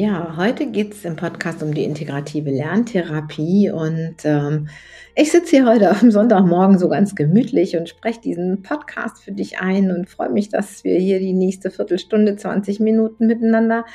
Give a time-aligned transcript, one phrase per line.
[0.00, 4.68] Ja, heute geht es im Podcast um die integrative Lerntherapie und ähm,
[5.16, 9.58] ich sitze hier heute am Sonntagmorgen so ganz gemütlich und spreche diesen Podcast für dich
[9.58, 13.86] ein und freue mich, dass wir hier die nächste Viertelstunde, 20 Minuten miteinander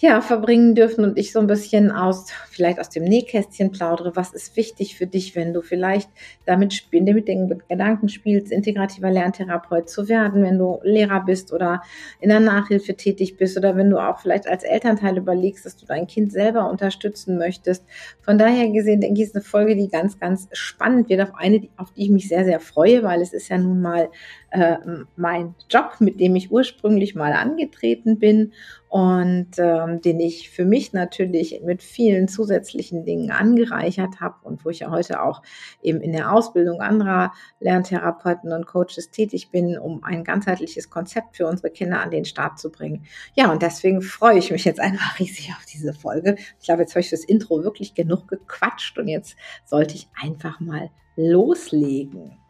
[0.00, 4.16] ja, verbringen dürfen und ich so ein bisschen aus, vielleicht aus dem Nähkästchen plaudere.
[4.16, 6.08] Was ist wichtig für dich, wenn du vielleicht
[6.46, 11.82] damit, mit den Gedanken spielst, integrativer Lerntherapeut zu werden, wenn du Lehrer bist oder
[12.18, 15.84] in der Nachhilfe tätig bist oder wenn du auch vielleicht als Elternteil überlegst, dass du
[15.84, 17.84] dein Kind selber unterstützen möchtest.
[18.22, 21.68] Von daher gesehen, denke ich, ist eine Folge, die ganz, ganz spannend wird, auf eine,
[21.76, 24.08] auf die ich mich sehr, sehr freue, weil es ist ja nun mal
[24.50, 24.76] äh,
[25.16, 28.52] mein Job, mit dem ich ursprünglich mal angetreten bin
[28.90, 34.70] und ähm, den ich für mich natürlich mit vielen zusätzlichen Dingen angereichert habe und wo
[34.70, 35.42] ich ja heute auch
[35.80, 41.46] eben in der Ausbildung anderer Lerntherapeuten und Coaches tätig bin, um ein ganzheitliches Konzept für
[41.46, 43.06] unsere Kinder an den Start zu bringen.
[43.34, 46.34] Ja, und deswegen freue ich mich jetzt einfach riesig auf diese Folge.
[46.58, 50.58] Ich glaube, jetzt habe ich das Intro wirklich genug gequatscht und jetzt sollte ich einfach
[50.58, 52.40] mal loslegen.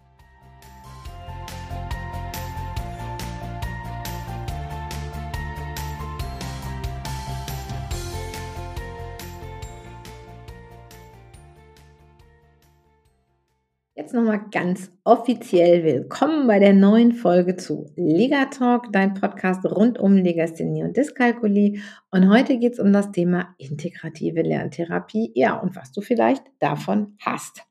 [14.01, 19.99] Jetzt nochmal ganz offiziell willkommen bei der neuen Folge zu Lega Talk, dein Podcast rund
[19.99, 21.83] um Legasthenie und Dyskalkulie.
[22.11, 25.33] Und heute geht es um das Thema integrative Lerntherapie.
[25.35, 27.67] Ja, und was du vielleicht davon hast.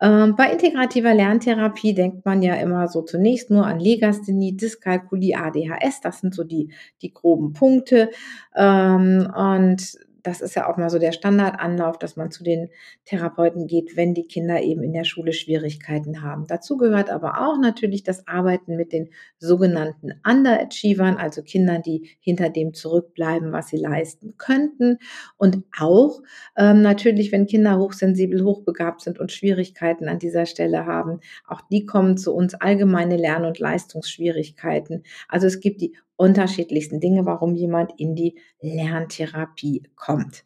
[0.00, 6.00] Ähm, bei integrativer Lerntherapie denkt man ja immer so zunächst nur an Legasthenie, Dyskalkulie, ADHS.
[6.02, 6.70] Das sind so die,
[7.02, 8.10] die groben Punkte.
[8.54, 9.98] Ähm, und
[10.28, 12.68] das ist ja auch mal so der Standardanlauf, dass man zu den
[13.06, 16.46] Therapeuten geht, wenn die Kinder eben in der Schule Schwierigkeiten haben.
[16.46, 22.50] Dazu gehört aber auch natürlich das Arbeiten mit den sogenannten Underachievern, also Kindern, die hinter
[22.50, 24.98] dem zurückbleiben, was sie leisten könnten.
[25.38, 26.20] Und auch
[26.56, 31.86] ähm, natürlich, wenn Kinder hochsensibel, hochbegabt sind und Schwierigkeiten an dieser Stelle haben, auch die
[31.86, 35.04] kommen zu uns allgemeine Lern- und Leistungsschwierigkeiten.
[35.28, 40.44] Also es gibt die unterschiedlichsten Dinge, warum jemand in die Lerntherapie kommt.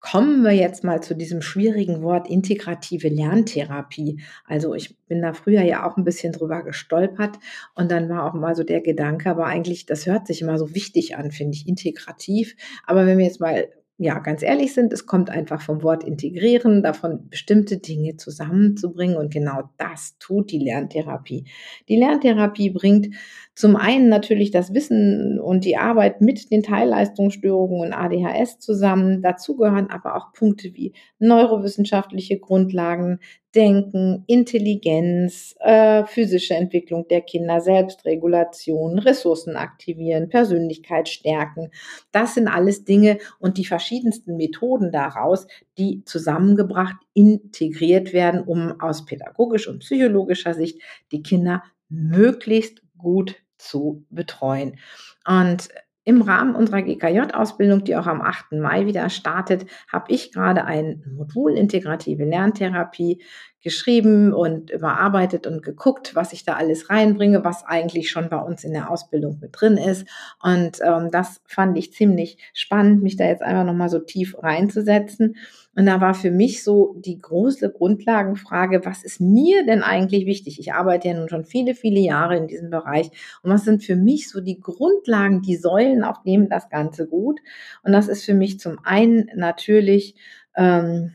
[0.00, 4.20] Kommen wir jetzt mal zu diesem schwierigen Wort integrative Lerntherapie.
[4.44, 7.38] Also ich bin da früher ja auch ein bisschen drüber gestolpert
[7.76, 10.74] und dann war auch mal so der Gedanke, aber eigentlich, das hört sich immer so
[10.74, 12.56] wichtig an, finde ich, integrativ.
[12.84, 13.68] Aber wenn wir jetzt mal
[14.02, 19.32] ja, ganz ehrlich sind, es kommt einfach vom Wort integrieren, davon bestimmte Dinge zusammenzubringen und
[19.32, 21.44] genau das tut die Lerntherapie.
[21.88, 23.14] Die Lerntherapie bringt
[23.54, 29.20] zum einen natürlich das Wissen und die Arbeit mit den Teilleistungsstörungen und ADHS zusammen.
[29.20, 33.20] Dazu gehören aber auch Punkte wie neurowissenschaftliche Grundlagen,
[33.54, 41.70] Denken, Intelligenz, äh, physische Entwicklung der Kinder, Selbstregulation, Ressourcen aktivieren, Persönlichkeit stärken.
[42.12, 45.46] Das sind alles Dinge und die verschiedensten Methoden daraus,
[45.76, 50.80] die zusammengebracht, integriert werden, um aus pädagogisch und psychologischer Sicht
[51.12, 54.78] die Kinder möglichst gut zu betreuen.
[55.26, 55.68] Und
[56.04, 58.52] im Rahmen unserer GKJ-Ausbildung, die auch am 8.
[58.52, 63.22] Mai wieder startet, habe ich gerade ein Modul Integrative Lerntherapie
[63.62, 68.64] geschrieben und überarbeitet und geguckt, was ich da alles reinbringe, was eigentlich schon bei uns
[68.64, 70.06] in der Ausbildung mit drin ist.
[70.42, 75.36] Und ähm, das fand ich ziemlich spannend, mich da jetzt einfach nochmal so tief reinzusetzen.
[75.74, 80.58] Und da war für mich so die große Grundlagenfrage, was ist mir denn eigentlich wichtig?
[80.60, 83.10] Ich arbeite ja nun schon viele, viele Jahre in diesem Bereich.
[83.42, 87.40] Und was sind für mich so die Grundlagen, die Säulen, auf denen das Ganze gut?
[87.82, 90.14] Und das ist für mich zum einen natürlich
[90.56, 91.14] ähm,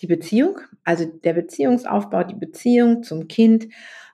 [0.00, 3.68] die Beziehung, also der Beziehungsaufbau, die Beziehung zum Kind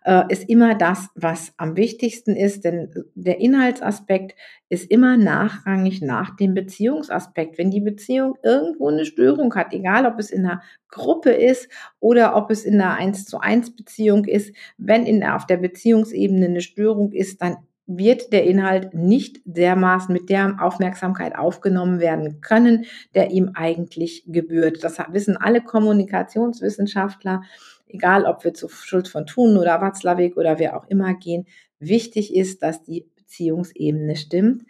[0.07, 4.37] äh, ist immer das, was am wichtigsten ist, denn der Inhaltsaspekt
[4.69, 7.59] ist immer nachrangig nach dem Beziehungsaspekt.
[7.59, 11.69] Wenn die Beziehung irgendwo eine Störung hat, egal ob es in einer Gruppe ist
[12.01, 16.47] oder ob es in einer 1 zu 1 Beziehung ist, wenn in, auf der Beziehungsebene
[16.47, 17.57] eine Störung ist, dann
[17.87, 24.83] wird der Inhalt nicht dermaßen mit der Aufmerksamkeit aufgenommen werden können, der ihm eigentlich gebührt.
[24.83, 27.43] Das wissen alle Kommunikationswissenschaftler,
[27.87, 31.47] egal ob wir zu Schulz von Thun oder Watzlawick oder wer auch immer gehen.
[31.79, 34.65] Wichtig ist, dass die Beziehungsebene stimmt.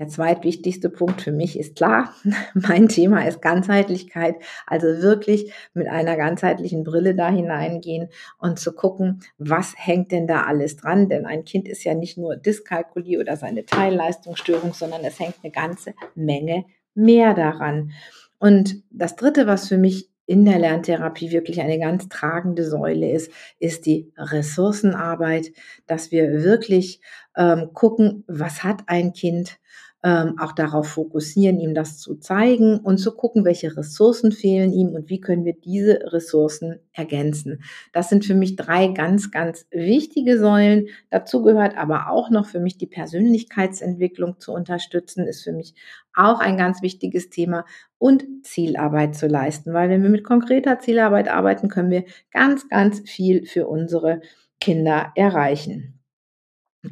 [0.00, 2.14] Der zweitwichtigste Punkt für mich ist klar,
[2.54, 4.36] mein Thema ist Ganzheitlichkeit,
[4.66, 8.08] also wirklich mit einer ganzheitlichen Brille da hineingehen
[8.38, 12.16] und zu gucken, was hängt denn da alles dran, denn ein Kind ist ja nicht
[12.16, 16.64] nur Dyskalkulie oder seine Teilleistungsstörung, sondern es hängt eine ganze Menge
[16.94, 17.92] mehr daran.
[18.38, 23.32] Und das Dritte, was für mich in der Lerntherapie wirklich eine ganz tragende Säule ist,
[23.58, 25.50] ist die Ressourcenarbeit,
[25.86, 27.02] dass wir wirklich
[27.36, 29.58] ähm, gucken, was hat ein Kind,
[30.02, 34.90] ähm, auch darauf fokussieren, ihm das zu zeigen und zu gucken, welche Ressourcen fehlen ihm
[34.90, 37.62] und wie können wir diese Ressourcen ergänzen.
[37.92, 40.88] Das sind für mich drei ganz, ganz wichtige Säulen.
[41.10, 45.74] Dazu gehört aber auch noch für mich die Persönlichkeitsentwicklung zu unterstützen, ist für mich
[46.14, 47.66] auch ein ganz wichtiges Thema
[47.98, 53.00] und Zielarbeit zu leisten, weil wenn wir mit konkreter Zielarbeit arbeiten, können wir ganz, ganz
[53.00, 54.22] viel für unsere
[54.60, 55.99] Kinder erreichen.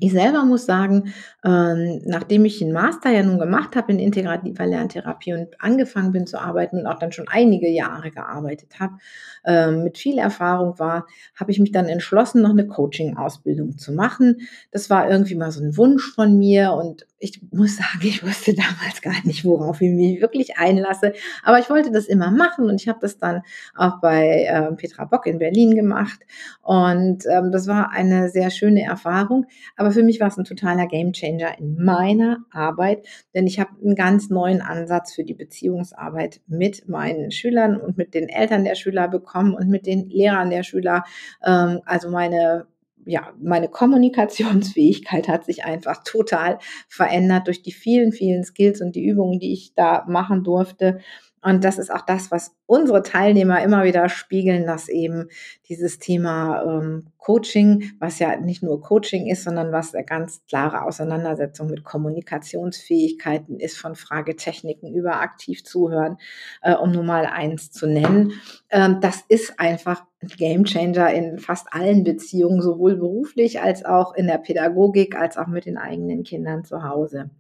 [0.01, 4.67] Ich selber muss sagen, ähm, nachdem ich den Master ja nun gemacht habe in integrativer
[4.67, 8.99] Lerntherapie und angefangen bin zu arbeiten und auch dann schon einige Jahre gearbeitet habe,
[9.47, 14.43] ähm, mit viel Erfahrung war, habe ich mich dann entschlossen, noch eine Coaching-Ausbildung zu machen.
[14.73, 18.55] Das war irgendwie mal so ein Wunsch von mir und ich muss sagen, ich wusste
[18.55, 21.13] damals gar nicht, worauf ich mich wirklich einlasse.
[21.43, 23.43] Aber ich wollte das immer machen und ich habe das dann
[23.75, 26.21] auch bei äh, Petra Bock in Berlin gemacht.
[26.63, 29.47] Und ähm, das war eine sehr schöne Erfahrung.
[29.79, 33.95] Aber für mich war es ein totaler Gamechanger in meiner Arbeit, denn ich habe einen
[33.95, 39.07] ganz neuen Ansatz für die Beziehungsarbeit mit meinen Schülern und mit den Eltern der Schüler
[39.07, 41.05] bekommen und mit den Lehrern der Schüler.
[41.45, 42.67] Ähm, also meine
[43.07, 46.59] ja, meine Kommunikationsfähigkeit hat sich einfach total
[46.89, 51.01] verändert durch die vielen, vielen Skills und die Übungen, die ich da machen durfte.
[51.43, 55.29] Und das ist auch das, was unsere Teilnehmer immer wieder spiegeln, dass eben
[55.69, 60.83] dieses Thema ähm, Coaching, was ja nicht nur Coaching ist, sondern was eine ganz klare
[60.83, 66.17] Auseinandersetzung mit Kommunikationsfähigkeiten ist, von Fragetechniken über aktiv zuhören,
[66.63, 68.33] äh, um nur mal eins zu nennen.
[68.71, 74.27] Ähm, das ist einfach ein Gamechanger in fast allen Beziehungen, sowohl beruflich als auch in
[74.27, 77.31] der Pädagogik, als auch mit den eigenen Kindern zu Hause.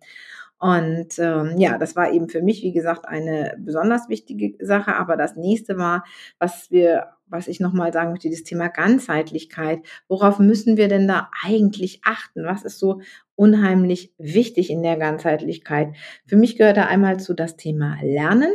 [0.60, 4.96] Und ähm, ja, das war eben für mich, wie gesagt, eine besonders wichtige Sache.
[4.96, 6.04] Aber das nächste war,
[6.40, 9.80] was wir, was ich nochmal sagen möchte, das Thema Ganzheitlichkeit.
[10.08, 12.44] Worauf müssen wir denn da eigentlich achten?
[12.44, 13.00] Was ist so
[13.36, 15.94] unheimlich wichtig in der Ganzheitlichkeit?
[16.26, 18.52] Für mich gehört da einmal zu das Thema Lernen.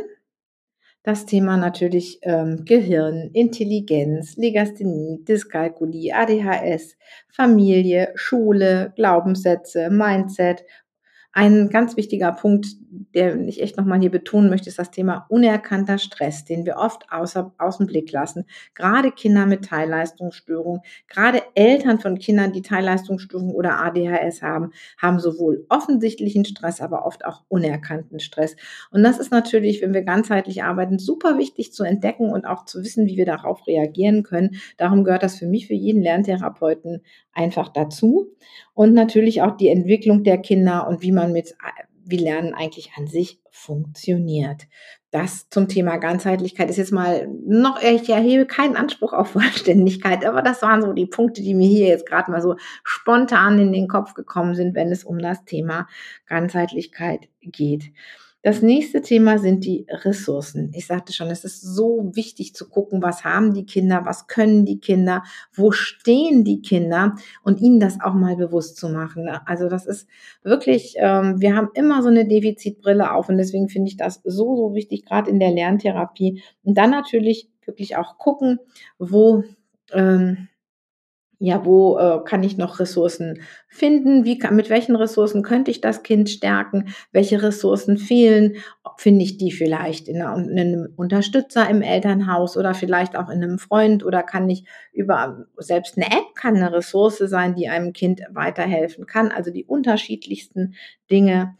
[1.04, 6.96] Das Thema natürlich ähm, Gehirn, Intelligenz, Legasthenie, Dyskalkulie, ADHS,
[7.28, 10.64] Familie, Schule, Glaubenssätze, Mindset
[11.34, 12.68] ein ganz wichtiger Punkt,
[13.12, 17.10] der ich echt nochmal hier betonen möchte, ist das Thema unerkannter Stress, den wir oft
[17.10, 18.44] außer, aus dem Blick lassen.
[18.76, 25.66] Gerade Kinder mit Teilleistungsstörung, gerade Eltern von Kindern, die Teilleistungsstörung oder ADHS haben, haben sowohl
[25.70, 28.54] offensichtlichen Stress, aber oft auch unerkannten Stress.
[28.92, 32.78] Und das ist natürlich, wenn wir ganzheitlich arbeiten, super wichtig zu entdecken und auch zu
[32.84, 34.60] wissen, wie wir darauf reagieren können.
[34.76, 37.02] Darum gehört das für mich, für jeden Lerntherapeuten
[37.32, 38.28] einfach dazu.
[38.72, 41.54] Und natürlich auch die Entwicklung der Kinder und wie man mit,
[42.04, 44.66] wie Lernen eigentlich an sich funktioniert.
[45.10, 50.42] Das zum Thema Ganzheitlichkeit ist jetzt mal noch, ich erhebe keinen Anspruch auf Vollständigkeit, aber
[50.42, 53.88] das waren so die Punkte, die mir hier jetzt gerade mal so spontan in den
[53.88, 55.88] Kopf gekommen sind, wenn es um das Thema
[56.26, 57.92] Ganzheitlichkeit geht.
[58.44, 60.70] Das nächste Thema sind die Ressourcen.
[60.74, 64.66] Ich sagte schon, es ist so wichtig zu gucken, was haben die Kinder, was können
[64.66, 65.22] die Kinder,
[65.54, 69.30] wo stehen die Kinder und ihnen das auch mal bewusst zu machen.
[69.46, 70.06] Also das ist
[70.42, 74.56] wirklich, ähm, wir haben immer so eine Defizitbrille auf und deswegen finde ich das so,
[74.56, 76.42] so wichtig, gerade in der Lerntherapie.
[76.64, 78.58] Und dann natürlich wirklich auch gucken,
[78.98, 79.42] wo
[79.90, 80.48] ähm,
[81.44, 84.24] ja, wo äh, kann ich noch Ressourcen finden?
[84.24, 86.88] Wie mit welchen Ressourcen könnte ich das Kind stärken?
[87.12, 88.56] Welche Ressourcen fehlen?
[88.96, 93.58] Finde ich die vielleicht in, in, einem Unterstützer im Elternhaus oder vielleicht auch in einem
[93.58, 98.22] Freund oder kann ich über selbst eine App kann eine Ressource sein, die einem Kind
[98.30, 99.30] weiterhelfen kann.
[99.30, 100.74] Also die unterschiedlichsten
[101.10, 101.54] Dinge.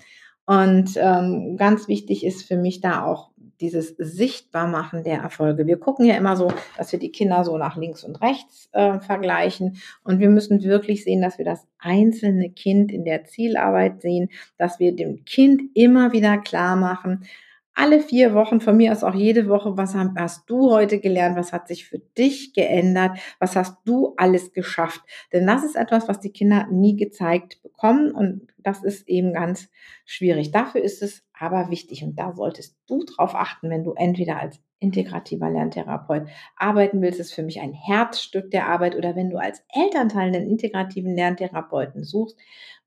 [0.47, 3.31] Und ähm, ganz wichtig ist für mich da auch
[3.61, 5.67] dieses Sichtbarmachen der Erfolge.
[5.67, 9.01] Wir gucken ja immer so, dass wir die Kinder so nach links und rechts äh,
[9.01, 9.79] vergleichen.
[10.03, 14.79] Und wir müssen wirklich sehen, dass wir das einzelne Kind in der Zielarbeit sehen, dass
[14.79, 17.27] wir dem Kind immer wieder klar machen,
[17.75, 21.53] alle vier Wochen, von mir aus auch jede Woche, was hast du heute gelernt, was
[21.53, 25.01] hat sich für dich geändert, was hast du alles geschafft.
[25.33, 29.69] Denn das ist etwas, was die Kinder nie gezeigt bekommen und das ist eben ganz
[30.05, 30.53] schwierig.
[30.53, 34.61] Dafür ist es aber wichtig und da solltest du drauf achten, wenn du entweder als
[34.79, 39.65] integrativer Lerntherapeut arbeiten willst, ist für mich ein Herzstück der Arbeit oder wenn du als
[39.69, 42.39] Elternteil einen integrativen Lerntherapeuten suchst,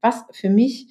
[0.02, 0.88] was für mich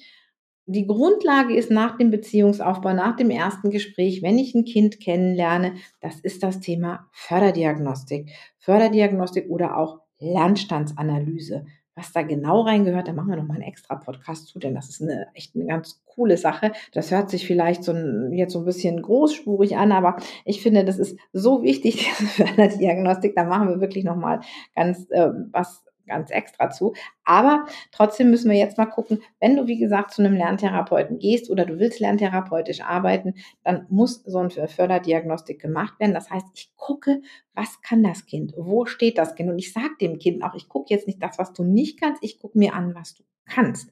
[0.67, 5.75] die Grundlage ist nach dem Beziehungsaufbau, nach dem ersten Gespräch, wenn ich ein Kind kennenlerne,
[6.01, 8.29] das ist das Thema Förderdiagnostik.
[8.59, 11.65] Förderdiagnostik oder auch Lernstandsanalyse.
[11.95, 15.01] Was da genau reingehört, da machen wir nochmal einen extra Podcast zu, denn das ist
[15.01, 16.73] eine echt eine ganz coole Sache.
[16.91, 20.83] Das hört sich vielleicht so ein, jetzt so ein bisschen großspurig an, aber ich finde,
[20.83, 23.35] das ist so wichtig, diese Förderdiagnostik.
[23.35, 24.41] Da machen wir wirklich nochmal
[24.75, 26.93] ganz äh, was ganz extra zu.
[27.23, 31.49] Aber trotzdem müssen wir jetzt mal gucken, wenn du, wie gesagt, zu einem Lerntherapeuten gehst
[31.49, 36.13] oder du willst lerntherapeutisch arbeiten, dann muss so eine Förderdiagnostik gemacht werden.
[36.13, 37.21] Das heißt, ich gucke,
[37.57, 38.53] was kann das Kind?
[38.55, 39.49] Wo steht das Kind?
[39.49, 42.23] Und ich sage dem Kind auch, ich gucke jetzt nicht das, was du nicht kannst,
[42.23, 43.89] ich gucke mir an, was du kannst,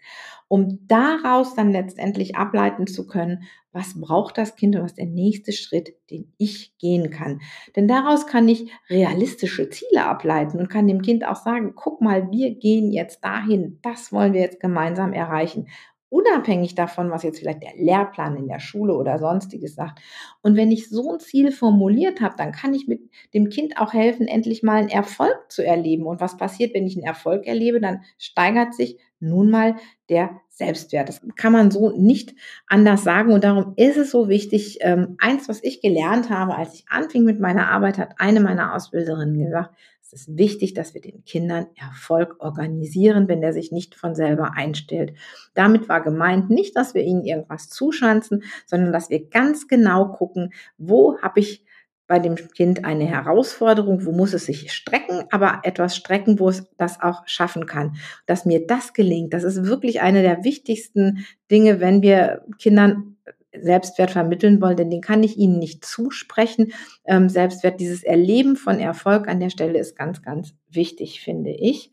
[0.48, 5.08] um daraus dann letztendlich ableiten zu können, was braucht das Kind und was ist der
[5.08, 7.42] nächste Schritt, den ich gehen kann.
[7.76, 12.32] Denn daraus kann ich realistische Ziele ableiten und kann dem Kind auch sagen, guck mal,
[12.32, 15.68] wir gehen jetzt dahin, das wollen wir jetzt gemeinsam erreichen
[16.16, 20.00] unabhängig davon, was jetzt vielleicht der Lehrplan in der Schule oder sonstiges sagt.
[20.42, 23.02] Und wenn ich so ein Ziel formuliert habe, dann kann ich mit
[23.34, 26.06] dem Kind auch helfen, endlich mal einen Erfolg zu erleben.
[26.06, 27.82] Und was passiert, wenn ich einen Erfolg erlebe?
[27.82, 29.76] Dann steigert sich nun mal
[30.08, 31.10] der Selbstwert.
[31.10, 32.34] Das kann man so nicht
[32.68, 33.34] anders sagen.
[33.34, 34.78] Und darum ist es so wichtig.
[34.82, 38.74] Ähm, eins, was ich gelernt habe, als ich anfing mit meiner Arbeit, hat eine meiner
[38.74, 43.96] Ausbilderinnen gesagt, es ist wichtig, dass wir den Kindern Erfolg organisieren, wenn der sich nicht
[43.96, 45.14] von selber einstellt.
[45.56, 50.54] Damit war gemeint nicht, dass wir ihnen irgendwas zuschanzen, sondern dass wir ganz genau gucken,
[50.78, 51.66] wo habe ich
[52.08, 56.68] bei dem Kind eine Herausforderung, wo muss es sich strecken, aber etwas strecken, wo es
[56.78, 57.96] das auch schaffen kann.
[58.28, 63.15] Dass mir das gelingt, das ist wirklich eine der wichtigsten Dinge, wenn wir Kindern
[63.62, 66.74] Selbstwert vermitteln wollen, denn den kann ich Ihnen nicht zusprechen.
[67.06, 71.92] Ähm, Selbstwert, dieses Erleben von Erfolg an der Stelle ist ganz, ganz wichtig, finde ich.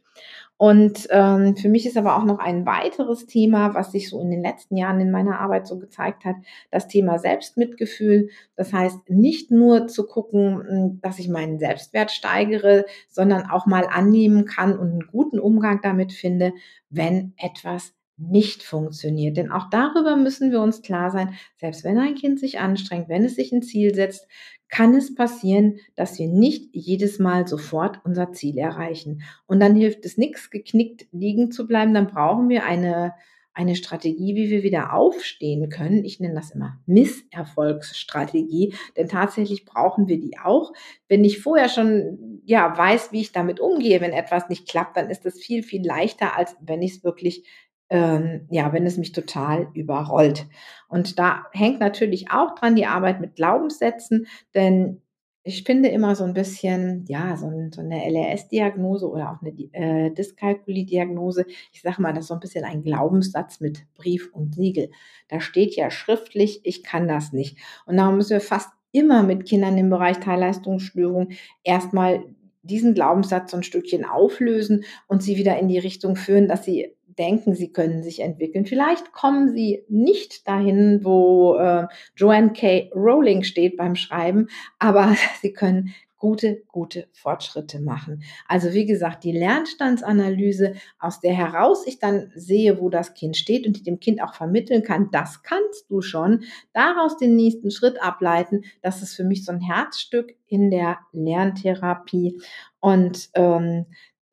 [0.63, 4.31] Und ähm, für mich ist aber auch noch ein weiteres Thema, was sich so in
[4.31, 6.37] den letzten Jahren in meiner Arbeit so gezeigt hat,
[6.71, 8.29] das Thema Selbstmitgefühl.
[8.55, 13.89] Das heißt, nicht nur zu gucken, hm, dass ich meinen Selbstwert steigere, sondern auch mal
[13.91, 16.53] annehmen kann und einen guten Umgang damit finde,
[16.91, 17.93] wenn etwas
[18.31, 19.37] nicht funktioniert.
[19.37, 23.25] Denn auch darüber müssen wir uns klar sein, selbst wenn ein Kind sich anstrengt, wenn
[23.25, 24.27] es sich ein Ziel setzt,
[24.73, 29.23] kann es passieren, dass wir nicht jedes Mal sofort unser Ziel erreichen.
[29.47, 31.93] Und dann hilft es nichts, geknickt liegen zu bleiben.
[31.93, 33.13] Dann brauchen wir eine,
[33.53, 36.07] eine Strategie, wie wir wieder aufstehen können.
[36.07, 40.73] Ich nenne das immer Misserfolgsstrategie, denn tatsächlich brauchen wir die auch.
[41.07, 45.11] Wenn ich vorher schon ja weiß, wie ich damit umgehe, wenn etwas nicht klappt, dann
[45.11, 47.45] ist das viel viel leichter, als wenn ich es wirklich
[47.93, 50.47] ähm, ja, wenn es mich total überrollt.
[50.89, 55.03] Und da hängt natürlich auch dran die Arbeit mit Glaubenssätzen, denn
[55.45, 59.51] ich finde immer so ein bisschen, ja, so, ein, so eine LRS-Diagnose oder auch eine
[59.73, 64.55] äh, Dyskalkulie-Diagnose, ich sage mal, das ist so ein bisschen ein Glaubenssatz mit Brief und
[64.55, 64.91] Siegel.
[65.29, 67.59] Da steht ja schriftlich, ich kann das nicht.
[67.85, 71.31] Und darum müssen wir fast immer mit Kindern im Bereich Teilleistungsstörung
[71.63, 72.25] erstmal
[72.63, 76.95] diesen Glaubenssatz so ein Stückchen auflösen und sie wieder in die Richtung führen, dass sie
[77.19, 78.67] denken, sie können sich entwickeln.
[78.67, 82.91] Vielleicht kommen sie nicht dahin, wo äh, Joanne K.
[82.95, 88.23] Rowling steht beim Schreiben, aber sie können gute, gute Fortschritte machen.
[88.47, 93.67] Also wie gesagt, die Lernstandsanalyse, aus der heraus ich dann sehe, wo das Kind steht
[93.67, 98.01] und die dem Kind auch vermitteln kann, das kannst du schon, daraus den nächsten Schritt
[98.01, 102.41] ableiten, das ist für mich so ein Herzstück in der Lerntherapie.
[102.79, 103.87] Und ähm,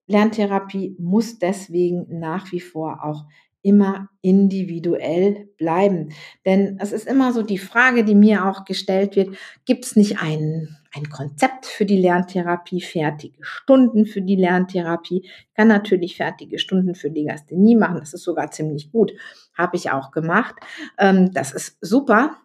[0.10, 3.25] Lerntherapie muss deswegen nach wie vor auch
[3.62, 6.13] immer individuell bleiben.
[6.46, 9.36] Denn es ist immer so die Frage, die mir auch gestellt wird,
[9.66, 15.24] gibt es nicht ein, ein Konzept für die Lerntherapie, fertige Stunden für die Lerntherapie?
[15.25, 19.12] Ich kann natürlich fertige Stunden für Legasthenie machen, das ist sogar ziemlich gut,
[19.54, 20.56] habe ich auch gemacht.
[20.98, 22.38] Ähm, das ist super,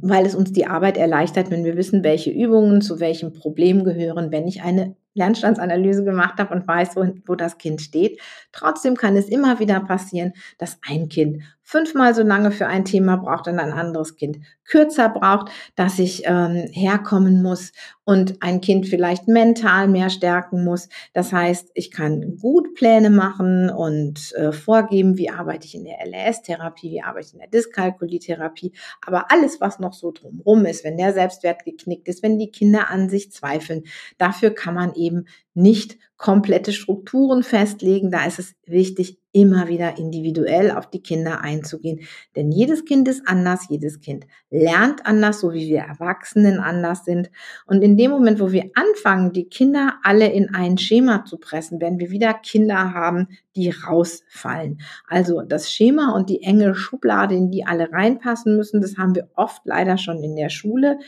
[0.00, 4.30] weil es uns die Arbeit erleichtert, wenn wir wissen, welche Übungen zu welchem Problem gehören,
[4.30, 8.20] wenn ich eine Lernstandsanalyse gemacht habe und weiß, wo, wo das Kind steht.
[8.52, 11.42] Trotzdem kann es immer wieder passieren, dass ein Kind
[11.72, 16.24] fünfmal so lange für ein Thema braucht und ein anderes Kind kürzer braucht, dass ich
[16.26, 17.72] ähm, herkommen muss
[18.04, 20.90] und ein Kind vielleicht mental mehr stärken muss.
[21.14, 26.04] Das heißt, ich kann gut Pläne machen und äh, vorgeben, wie arbeite ich in der
[26.06, 28.72] LRS-Therapie, wie arbeite ich in der Dyskalkulie-Therapie.
[29.06, 32.90] Aber alles, was noch so drumherum ist, wenn der Selbstwert geknickt ist, wenn die Kinder
[32.90, 33.84] an sich zweifeln,
[34.18, 35.24] dafür kann man eben
[35.54, 38.10] nicht komplette Strukturen festlegen.
[38.10, 42.00] Da ist es wichtig, immer wieder individuell auf die Kinder einzugehen.
[42.36, 47.30] Denn jedes Kind ist anders, jedes Kind lernt anders, so wie wir Erwachsenen anders sind.
[47.66, 51.80] Und in dem Moment, wo wir anfangen, die Kinder alle in ein Schema zu pressen,
[51.80, 54.80] werden wir wieder Kinder haben, die rausfallen.
[55.08, 59.30] Also das Schema und die enge Schublade, in die alle reinpassen müssen, das haben wir
[59.34, 60.98] oft leider schon in der Schule.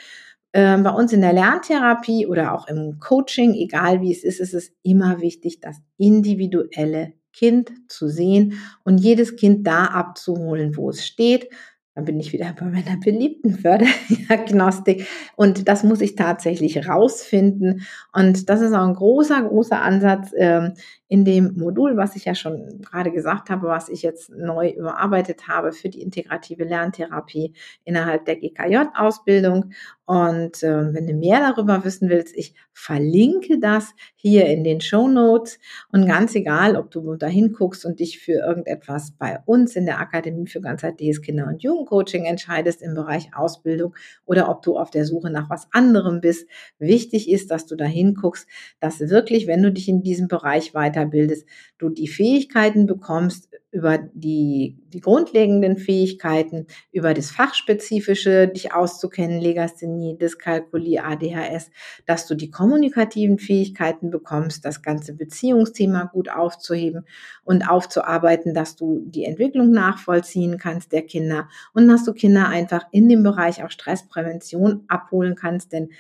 [0.53, 4.55] Ähm, bei uns in der Lerntherapie oder auch im Coaching, egal wie es ist, ist
[4.55, 11.05] es immer wichtig, das individuelle Kind zu sehen und jedes Kind da abzuholen, wo es
[11.05, 11.51] steht.
[11.95, 15.07] Dann bin ich wieder bei meiner beliebten Förderdiagnostik.
[15.37, 17.83] Und das muss ich tatsächlich rausfinden.
[18.13, 20.75] Und das ist auch ein großer, großer Ansatz ähm,
[21.15, 25.47] in dem Modul, was ich ja schon gerade gesagt habe, was ich jetzt neu überarbeitet
[25.47, 27.55] habe für die integrative Lerntherapie
[27.85, 29.71] innerhalb der GKJ-Ausbildung.
[30.07, 35.09] Und äh, wenn du mehr darüber wissen willst, ich verlinke das hier in den Show
[35.09, 35.59] Notes.
[35.93, 40.01] Und ganz egal, ob du da hinguckst und dich für irgendetwas bei uns in der
[40.01, 43.95] Akademie für ganzheitliches Kinder- und Jugendcoaching entscheidest im Bereich Ausbildung
[44.27, 46.49] oder ob du auf der Suche nach was anderem bist.
[46.79, 48.47] Wichtig ist, dass du da hinguckst,
[48.81, 51.47] dass wirklich, wenn du dich in diesem Bereich weiterbildest,
[51.79, 60.17] du die Fähigkeiten bekommst, über die, die grundlegenden Fähigkeiten, über das Fachspezifische dich auszukennen, Legasthenie,
[60.17, 61.71] Dyskalkulie, ADHS,
[62.07, 67.05] dass du die kommunikativen Fähigkeiten bekommst, das ganze Beziehungsthema gut aufzuheben
[67.43, 72.87] und aufzuarbeiten, dass du die Entwicklung nachvollziehen kannst der Kinder und dass du Kinder einfach
[72.93, 75.91] in dem Bereich auch Stressprävention abholen kannst, denn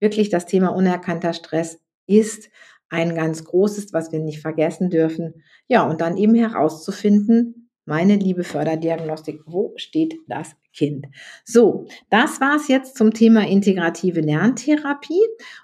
[0.00, 2.50] wirklich das Thema unerkannter Stress ist
[2.90, 5.42] ein ganz großes, was wir nicht vergessen dürfen.
[5.68, 11.06] Ja, und dann eben herauszufinden, meine liebe Förderdiagnostik, wo steht das Kind?
[11.44, 15.20] So, das war's jetzt zum Thema integrative Lerntherapie.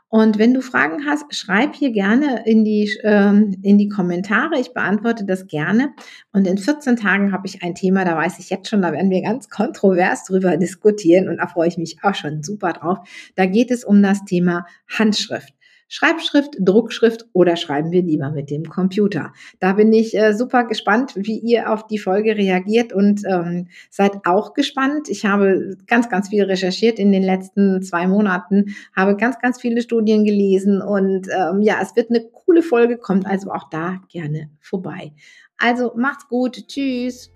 [0.09, 4.59] Und wenn du Fragen hast, schreib hier gerne in die, ähm, in die Kommentare.
[4.59, 5.93] Ich beantworte das gerne.
[6.33, 9.11] Und in 14 Tagen habe ich ein Thema, da weiß ich jetzt schon, da werden
[9.11, 12.99] wir ganz kontrovers drüber diskutieren und da freue ich mich auch schon super drauf.
[13.37, 15.53] Da geht es um das Thema Handschrift.
[15.89, 19.33] Schreibschrift, Druckschrift oder schreiben wir lieber mit dem Computer?
[19.61, 24.27] Da bin ich äh, super gespannt, wie ihr auf die Folge reagiert und ähm, seid
[24.27, 25.09] auch gespannt.
[25.09, 29.81] Ich habe ganz, ganz viel recherchiert in den letzten zwei Monaten, habe ganz, ganz viele
[29.81, 34.51] Studien gelesen und ähm, ja, es wird eine coole Folge, kommt also auch da gerne
[34.61, 35.13] vorbei.
[35.59, 37.31] Also macht's gut, tschüss.